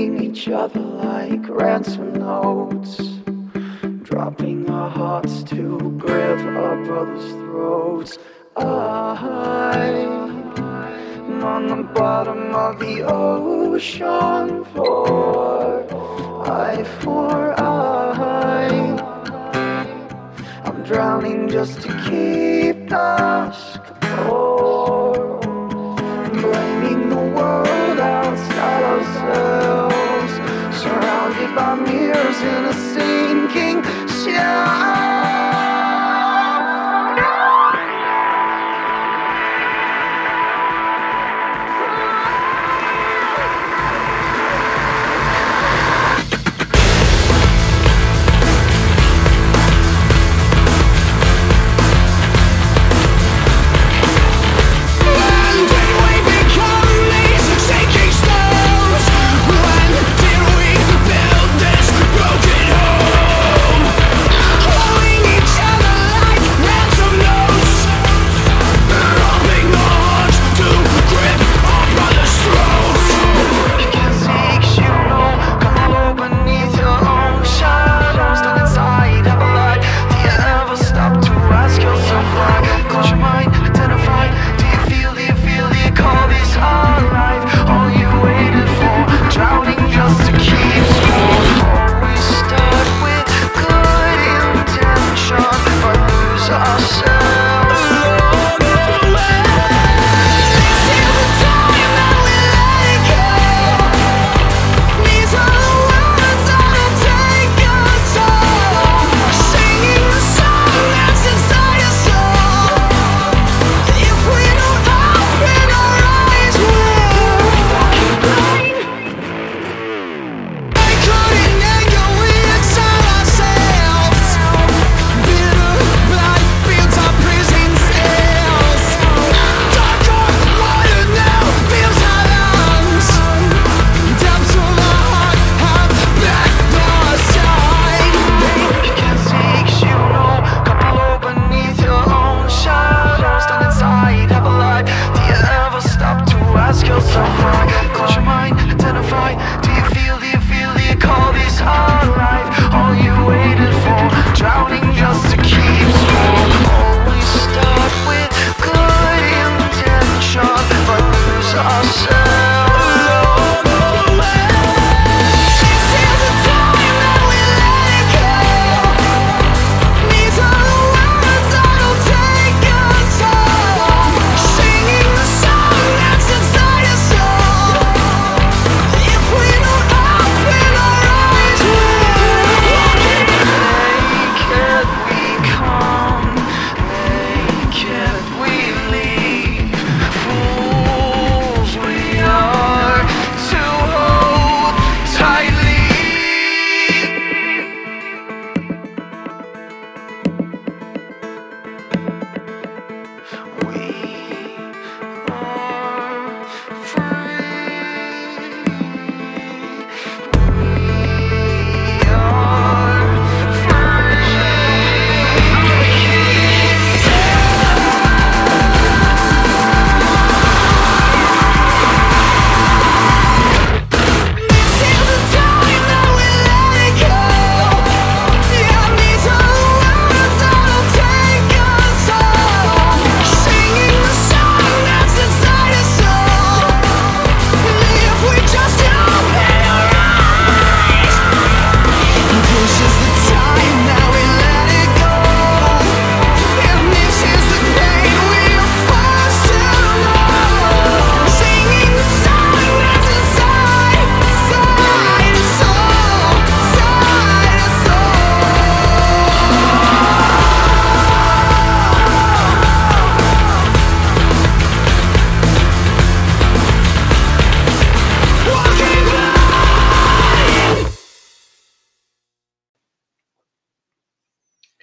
[0.00, 2.96] each other like ransom notes,
[4.02, 8.18] dropping our hearts to grip our brothers' throats.
[8.56, 9.44] I'm
[11.44, 15.84] on the bottom of the ocean for
[16.48, 18.96] eye for eye.
[20.64, 24.49] I'm drowning just to keep us close.
[32.28, 34.99] in a sinking ship.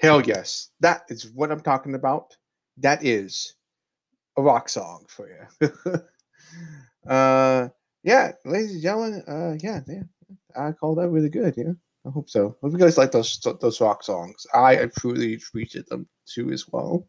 [0.08, 0.70] Hell yes.
[0.80, 2.34] That is what I'm talking about.
[2.78, 3.56] That is
[4.38, 5.70] a rock song for you.
[7.10, 7.68] uh
[8.04, 10.04] yeah, ladies and gentlemen, uh yeah, yeah.
[10.56, 11.74] I call that really good, yeah.
[12.06, 12.56] I hope so.
[12.62, 14.48] Hope you guys like those those rock songs.
[14.54, 17.06] I truly appreciate them too as well.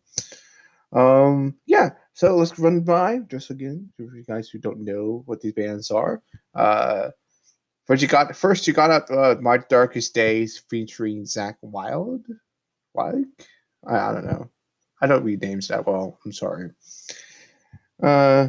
[0.92, 5.40] Um yeah, so let's run by just again for you guys who don't know what
[5.40, 6.20] these bands are.
[6.52, 7.10] Uh
[7.86, 12.26] First, you got first you got up uh, "My Darkest Days" featuring Zakk Wylde.
[12.94, 13.14] Like
[13.86, 14.50] I, I don't know.
[15.00, 16.18] I don't read names that well.
[16.24, 16.70] I'm sorry.
[18.02, 18.48] Uh,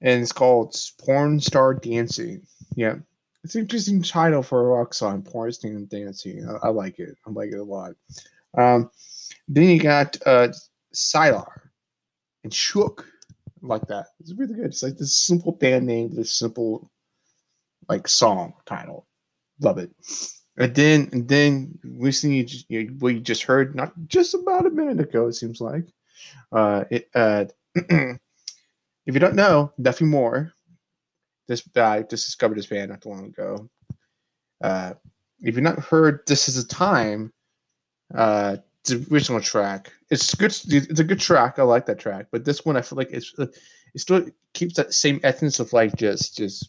[0.00, 2.96] and it's called "Porn Star Dancing." Yeah,
[3.44, 5.22] it's an interesting title for a rock song.
[5.22, 7.16] "Porn Star Dancing." I, I like it.
[7.26, 7.92] I like it a lot.
[8.56, 8.90] Um,
[9.48, 10.48] then you got uh,
[10.94, 11.46] Sylar
[12.44, 13.06] and Shook.
[13.62, 14.06] Like that.
[14.20, 14.64] It's really good.
[14.64, 16.90] It's like this simple band name, this simple
[17.90, 19.06] like song title.
[19.60, 19.90] Love it.
[20.60, 24.70] And then and then recently you you, what you just heard not just about a
[24.70, 25.86] minute ago it seems like
[26.52, 28.18] uh it uh if
[29.06, 30.52] you don't know nothing more.
[31.48, 33.70] This I just discovered this band not too long ago.
[34.62, 34.92] Uh
[35.40, 37.32] if you've not heard this is a time
[38.14, 39.90] uh the original track.
[40.10, 41.58] It's good it's a good track.
[41.58, 42.26] I like that track.
[42.30, 43.54] But this one I feel like it's it
[43.96, 46.68] still keeps that same essence of like just just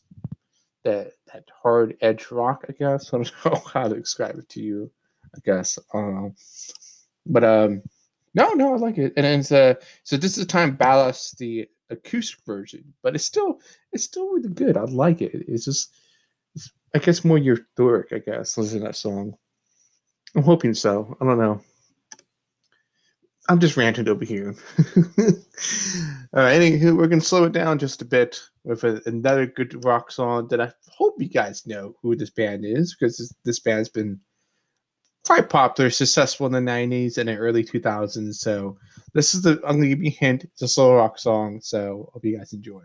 [0.85, 3.13] that that hard edge rock, I guess.
[3.13, 4.91] I don't know how to describe it to you.
[5.35, 5.77] I guess.
[5.93, 6.33] Know.
[7.25, 7.81] But um
[8.33, 9.13] no, no, I like it.
[9.17, 13.59] And it's uh so this is the time ballast the acoustic version, but it's still
[13.91, 14.77] it's still really good.
[14.77, 15.31] I like it.
[15.47, 15.93] It's just
[16.55, 19.35] it's, I guess more euphoric, I guess, listening to that song.
[20.35, 21.15] I'm hoping so.
[21.19, 21.61] I don't know.
[23.51, 24.55] I'm just ranting over here.
[24.95, 25.25] All
[26.31, 30.09] right, anywho, we're gonna slow it down just a bit with a, another good rock
[30.09, 33.89] song that I hope you guys know who this band is because this, this band's
[33.89, 34.21] been
[35.25, 38.35] quite popular, successful in the '90s and the early 2000s.
[38.35, 38.77] So
[39.13, 40.45] this is the I'm gonna give you a hint.
[40.45, 42.83] It's a slow rock song, so hope you guys enjoy.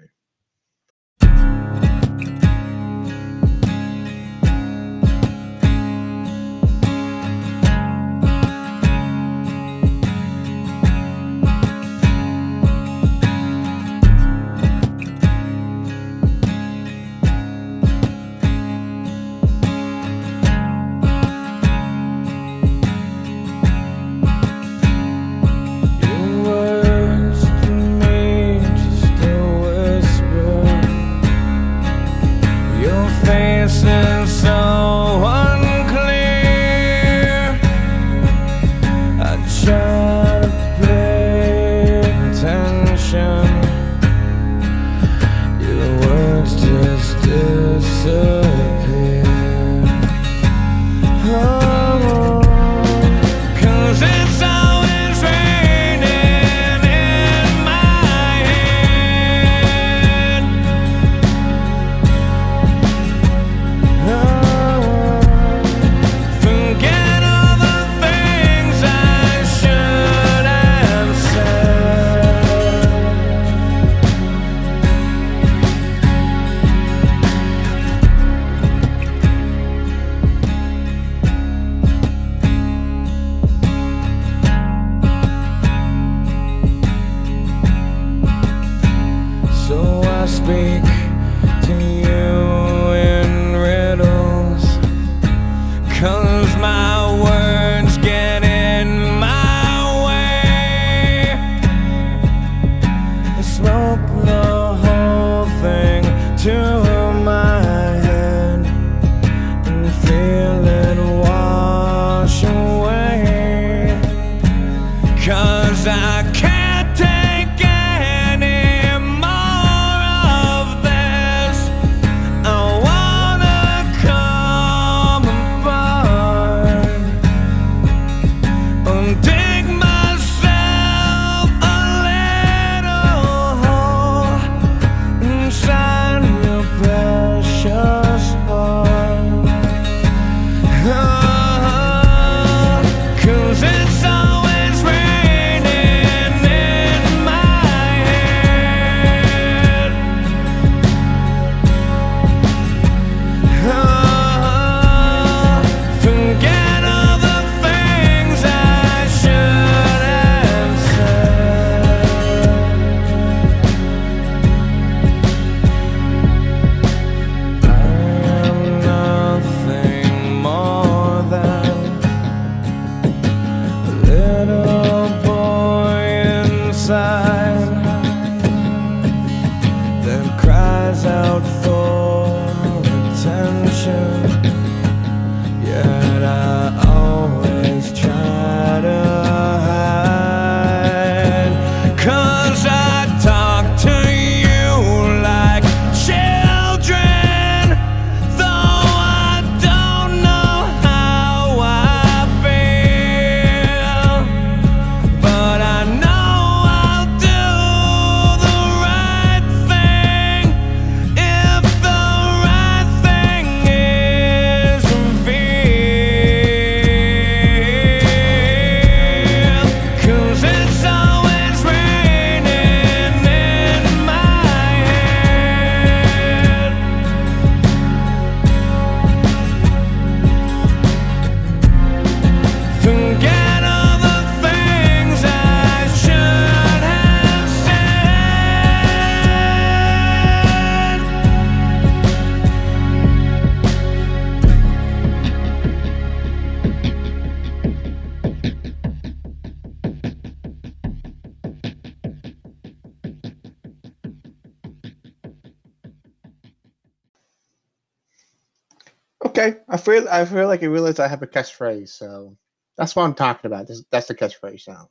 [259.36, 262.34] Okay, I feel I feel like I realized I have a catchphrase, so
[262.78, 263.66] that's what I'm talking about.
[263.66, 264.88] This, that's the catchphrase now.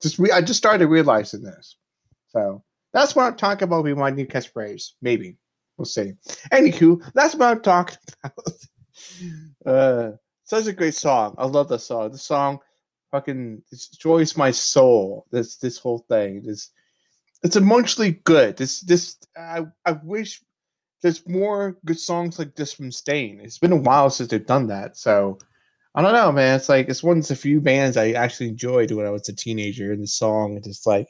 [0.00, 1.76] Just re- I just started realizing this,
[2.28, 3.82] so that's what I'm talking about.
[3.84, 4.92] Be my new catchphrase.
[5.02, 5.36] Maybe
[5.76, 6.12] we'll see.
[6.52, 8.52] Anywho, that's what I'm talking about.
[9.66, 10.12] uh,
[10.44, 11.34] such a great song.
[11.36, 12.12] I love the song.
[12.12, 12.60] The song
[13.10, 15.26] fucking destroys my soul.
[15.32, 16.42] This this whole thing.
[16.44, 16.70] This
[17.42, 18.56] it's emotionally good.
[18.56, 20.40] This this I I wish
[21.02, 23.40] there's more good songs like this from Staind.
[23.40, 24.96] It's been a while since they've done that.
[24.96, 25.38] So
[25.94, 26.56] I don't know, man.
[26.56, 29.34] It's like it's one of the few bands I actually enjoyed when I was a
[29.34, 29.92] teenager.
[29.92, 31.08] And the song it just like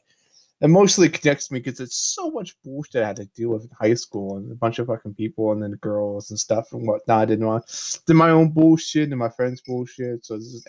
[0.60, 3.94] emotionally connects me because it's so much bullshit I had to deal with in high
[3.94, 7.22] school and a bunch of fucking people and then girls and stuff and whatnot.
[7.22, 10.26] I didn't want did my own bullshit and my friends' bullshit.
[10.26, 10.66] So it's just,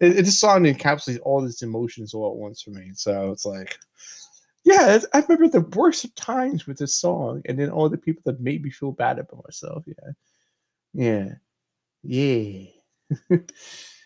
[0.00, 2.90] it, it just song encapsulates all these emotions all at once for me.
[2.94, 3.78] So it's like
[4.64, 8.22] yeah, I remember the worst of times with this song, and then all the people
[8.26, 9.84] that made me feel bad about myself.
[9.86, 10.12] Yeah,
[10.92, 11.34] yeah,
[12.02, 12.66] yeah.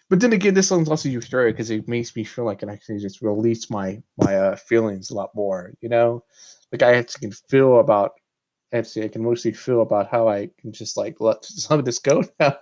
[0.08, 2.70] but then again, this song's also euphoric because it makes me feel like I can
[2.70, 5.72] actually just release my my uh, feelings a lot more.
[5.80, 6.24] You know,
[6.72, 8.12] like I can feel about.
[8.72, 12.00] Actually, I can mostly feel about how I can just like let some of this
[12.00, 12.56] go now.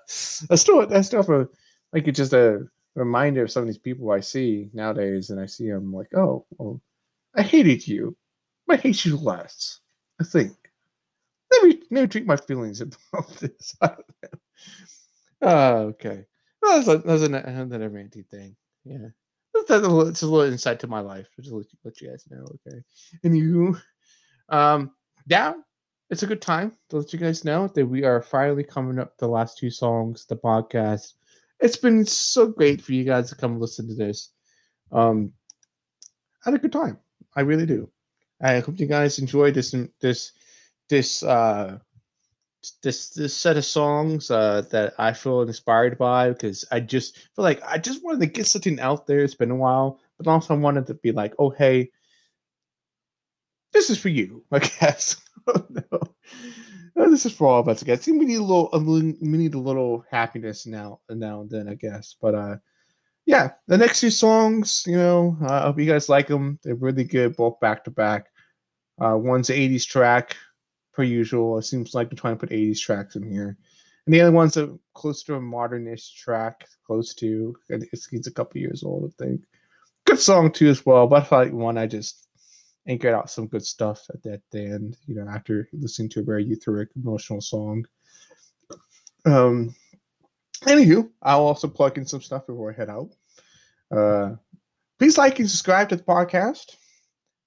[0.50, 1.48] I still, I still have a
[1.92, 5.46] like it's just a reminder of some of these people I see nowadays, and I
[5.46, 6.80] see them like, oh, well,
[7.34, 8.16] I hated you.
[8.68, 9.80] I hate you less.
[10.20, 10.52] I think.
[11.52, 13.76] Let me let me treat my feelings about this.
[15.42, 16.24] oh, okay.
[16.62, 18.56] That's, a, that's an, another ranty thing.
[18.84, 19.08] Yeah.
[19.54, 21.26] That's a little, it's a little insight to my life.
[21.38, 22.46] Just let you, let you guys know.
[22.66, 22.78] Okay.
[23.24, 23.76] And you,
[24.48, 24.92] um,
[25.26, 25.54] yeah,
[26.08, 29.16] it's a good time to let you guys know that we are finally coming up
[29.18, 31.14] the last two songs, the podcast.
[31.60, 34.32] It's been so great for you guys to come listen to this.
[34.90, 35.32] Um,
[36.44, 36.98] had a good time.
[37.36, 37.90] I really do.
[38.40, 40.32] I hope you guys enjoyed this this
[40.88, 41.78] this uh
[42.82, 47.42] this this set of songs uh that I feel inspired by because I just feel
[47.44, 49.20] like I just wanted to get something out there.
[49.20, 51.90] It's been a while, but also I wanted to be like, oh hey,
[53.72, 55.16] this is for you, I guess.
[55.48, 55.98] Oh, no.
[56.96, 58.06] Uh, This is for all of us, I guess.
[58.06, 62.14] We need a little, we need a little happiness now now and then, I guess.
[62.20, 62.56] But uh
[63.26, 66.58] yeah, the next two songs, you know, uh, I hope you guys like them.
[66.62, 68.26] They're really good, both back to back.
[69.00, 70.36] Uh, one's an 80s track,
[70.92, 71.58] per usual.
[71.58, 73.56] It seems like they're trying to put 80s tracks in here.
[74.06, 77.56] And the other one's a close to a modernish track, close to.
[77.70, 79.42] and It's, it's a couple years old, I think.
[80.04, 81.06] Good song too, as well.
[81.06, 82.26] But I like one I just
[82.88, 84.96] anchored out some good stuff at that end.
[85.06, 87.86] You know, after listening to a very euphoric, emotional song.
[89.24, 89.74] Um,
[90.62, 93.10] Anywho, I'll also plug in some stuff before I head out.
[93.90, 94.36] Uh,
[94.98, 96.76] please like and subscribe to the podcast,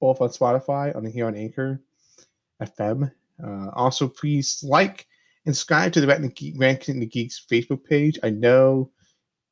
[0.01, 1.81] both on Spotify and here on Anchor
[2.61, 3.11] FM.
[3.43, 5.07] Uh, also, please like
[5.45, 6.59] and subscribe to the Ranking the Geek-
[6.99, 8.19] the Geeks Facebook page.
[8.23, 8.91] I know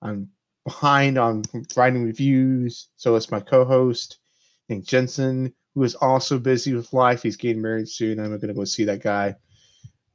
[0.02, 0.30] I'm
[0.66, 1.44] behind on
[1.76, 4.20] writing reviews, so is my co-host
[4.70, 7.24] named Jensen, who is also busy with life.
[7.24, 8.20] He's getting married soon.
[8.20, 9.36] I'm going to go see that guy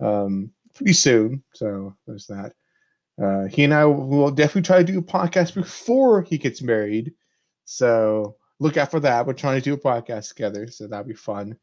[0.01, 1.43] um, pretty soon.
[1.55, 2.53] So there's that.
[3.21, 7.13] Uh, he and I will definitely try to do a podcast before he gets married.
[7.65, 9.27] So look out for that.
[9.27, 11.57] We're trying to do a podcast together, so that'll be fun.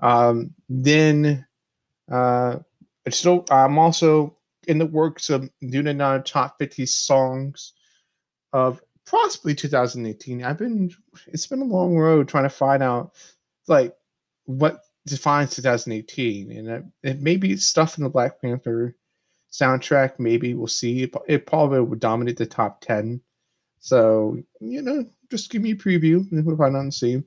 [0.00, 1.46] Um, then
[2.10, 2.58] uh,
[3.04, 4.36] it's still I'm also
[4.68, 7.72] in the works of doing another top 50 songs
[8.52, 10.44] of possibly 2018.
[10.44, 10.90] I've been
[11.26, 13.12] it's been a long road trying to find out
[13.66, 13.94] like
[14.44, 18.94] what defines 2018, and it, it may be stuff in the Black Panther
[19.52, 20.18] soundtrack.
[20.18, 21.10] Maybe we'll see.
[21.28, 23.20] It, probably would dominate the top 10.
[23.78, 27.22] So you know, just give me a preview, and we'll find out and see.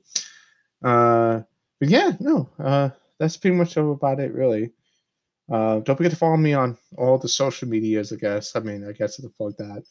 [0.82, 1.42] Uh,
[1.78, 4.72] but yeah, no, uh, that's pretty much about it, really.
[5.50, 8.12] Uh, don't forget to follow me on all the social medias.
[8.12, 8.56] I guess.
[8.56, 9.84] I mean, I guess I to plug that.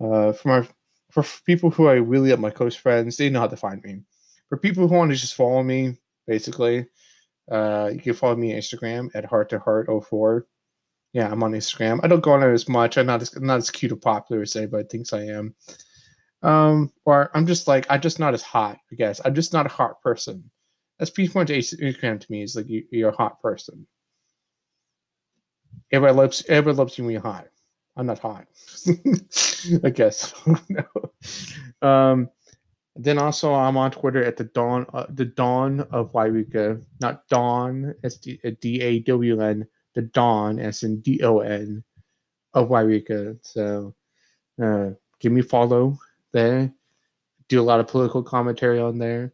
[0.00, 0.68] Uh, for my
[1.10, 4.00] for people who are really at my close friends, they know how to find me.
[4.48, 6.86] For people who want to just follow me, basically,
[7.50, 10.46] uh, you can follow me on Instagram at heart to heart 04.
[11.12, 12.00] Yeah, I'm on Instagram.
[12.02, 12.96] I don't go on there as much.
[12.96, 15.54] I'm not as I'm not as cute or popular as anybody thinks I am.
[16.42, 18.78] Um, or I'm just like I'm just not as hot.
[18.92, 20.48] I guess I'm just not a hot person.
[20.98, 22.42] That's pretty much Instagram to me.
[22.42, 23.86] Is like you, you're a hot person.
[25.90, 27.48] Everybody loves everybody loves you when you're hot.
[27.96, 28.46] I'm not hot.
[29.84, 30.32] I guess.
[30.68, 31.88] no.
[31.88, 32.30] Um,
[32.96, 37.94] then also I'm on Twitter at the dawn uh, the dawn of Wairika, not dawn
[38.04, 41.82] S D D A W N the Dawn, as in D O N,
[42.54, 43.38] of Wairika.
[43.42, 43.94] So
[44.62, 45.98] uh, give me follow
[46.32, 46.72] there.
[47.48, 49.32] Do a lot of political commentary on there.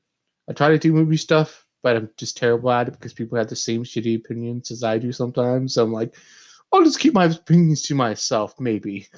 [0.48, 3.48] I try to do movie stuff, but I'm just terrible at it because people have
[3.48, 5.74] the same shitty opinions as I do sometimes.
[5.74, 6.14] So I'm like,
[6.72, 9.06] I'll just keep my opinions to myself, maybe.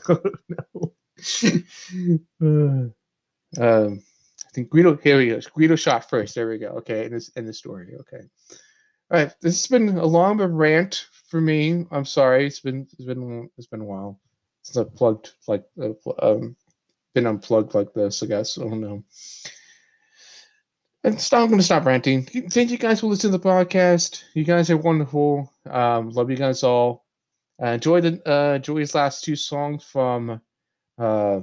[2.41, 2.87] Uh,
[3.57, 4.03] um,
[4.47, 5.01] I think Greedo.
[5.03, 5.37] Here we go.
[5.39, 6.35] Greedo shot first.
[6.35, 6.69] There we go.
[6.69, 7.95] Okay, in this in the story.
[8.01, 8.25] Okay.
[9.11, 11.87] All right, this has been a long rant for me.
[11.91, 12.47] I'm sorry.
[12.47, 14.21] It's been it's been it's been a while
[14.63, 16.55] since I've plugged like uh, um,
[17.15, 18.23] been unplugged like this.
[18.23, 19.03] I guess I don't know.
[21.05, 22.25] And I'm going to stop ranting.
[22.25, 24.25] Thank you guys for listening to the podcast.
[24.35, 25.51] You guys are wonderful.
[25.71, 27.07] Um, love you guys all.
[27.63, 30.41] Uh, enjoy the uh, enjoy last two songs from
[30.99, 31.41] uh,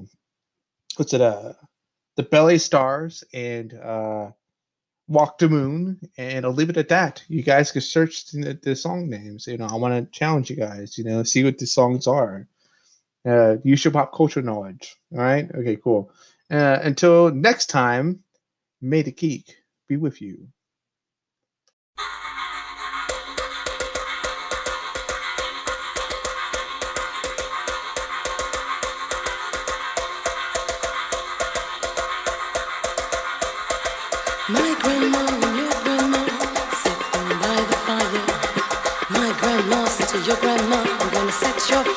[0.97, 1.21] what's it?
[1.21, 1.53] Uh,
[2.15, 3.73] the Belly Stars and.
[3.73, 4.31] Uh,
[5.07, 7.23] Walk the Moon, and I'll leave it at that.
[7.27, 9.47] You guys can search the, the song names.
[9.47, 10.97] You know, I want to challenge you guys.
[10.97, 12.47] You know, see what the songs are.
[13.25, 14.95] Uh, use your pop culture knowledge.
[15.11, 15.49] All right.
[15.55, 15.75] Okay.
[15.77, 16.11] Cool.
[16.51, 18.23] Uh, until next time,
[18.81, 19.55] may the geek
[19.87, 20.47] be with you.
[40.27, 41.94] your grandma, I'm gonna set your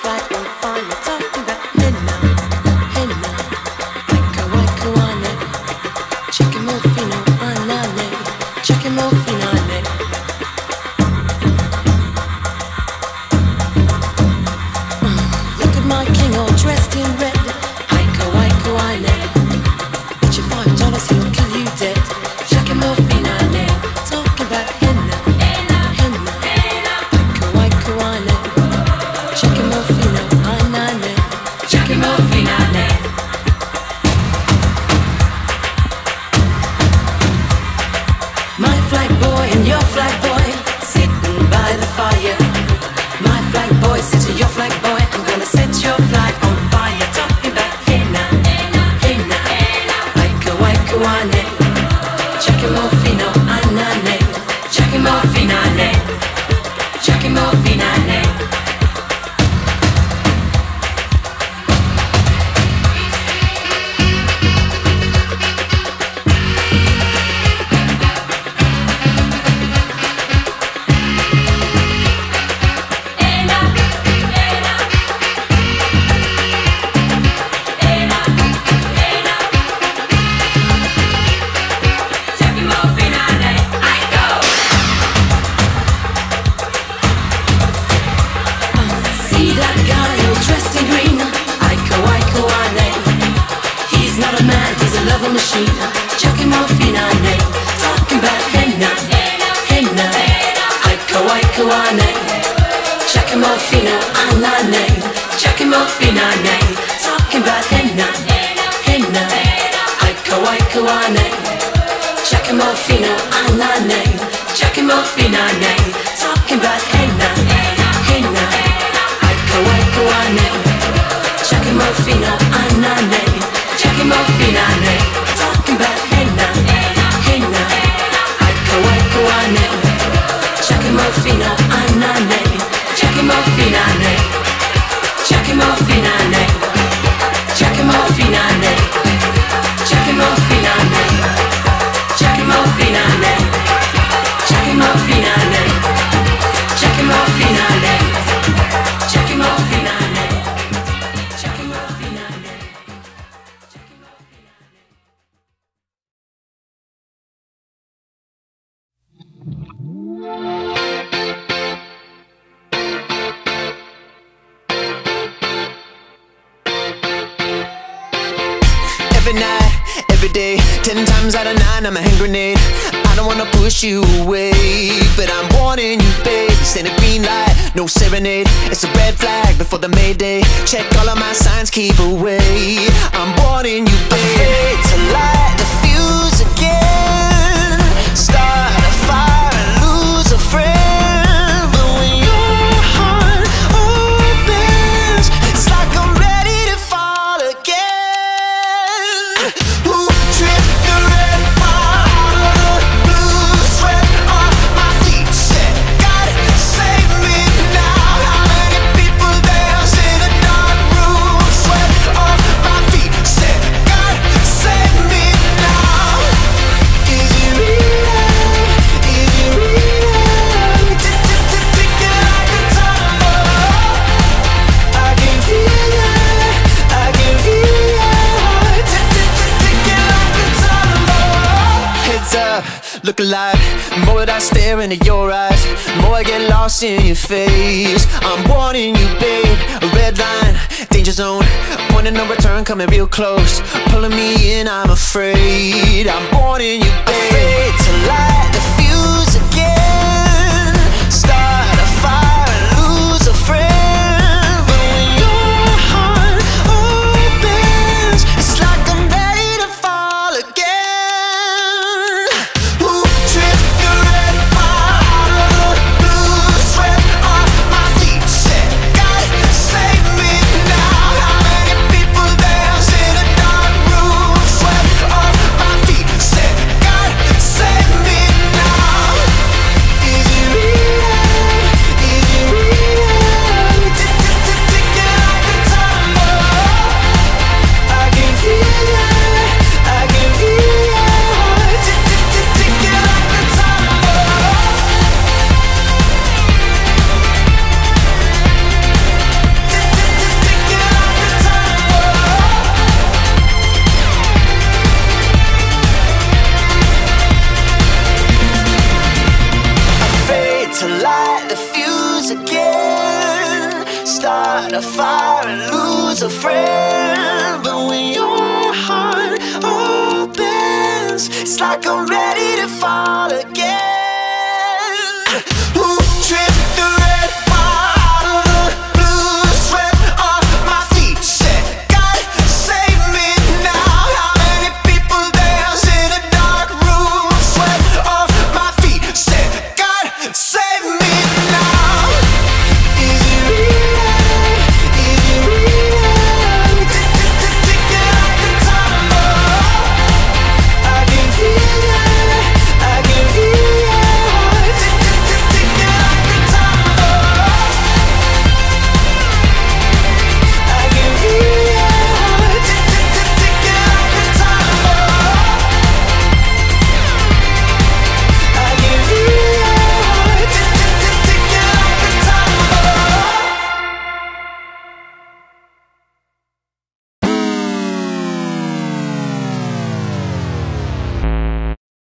[181.79, 182.38] keep away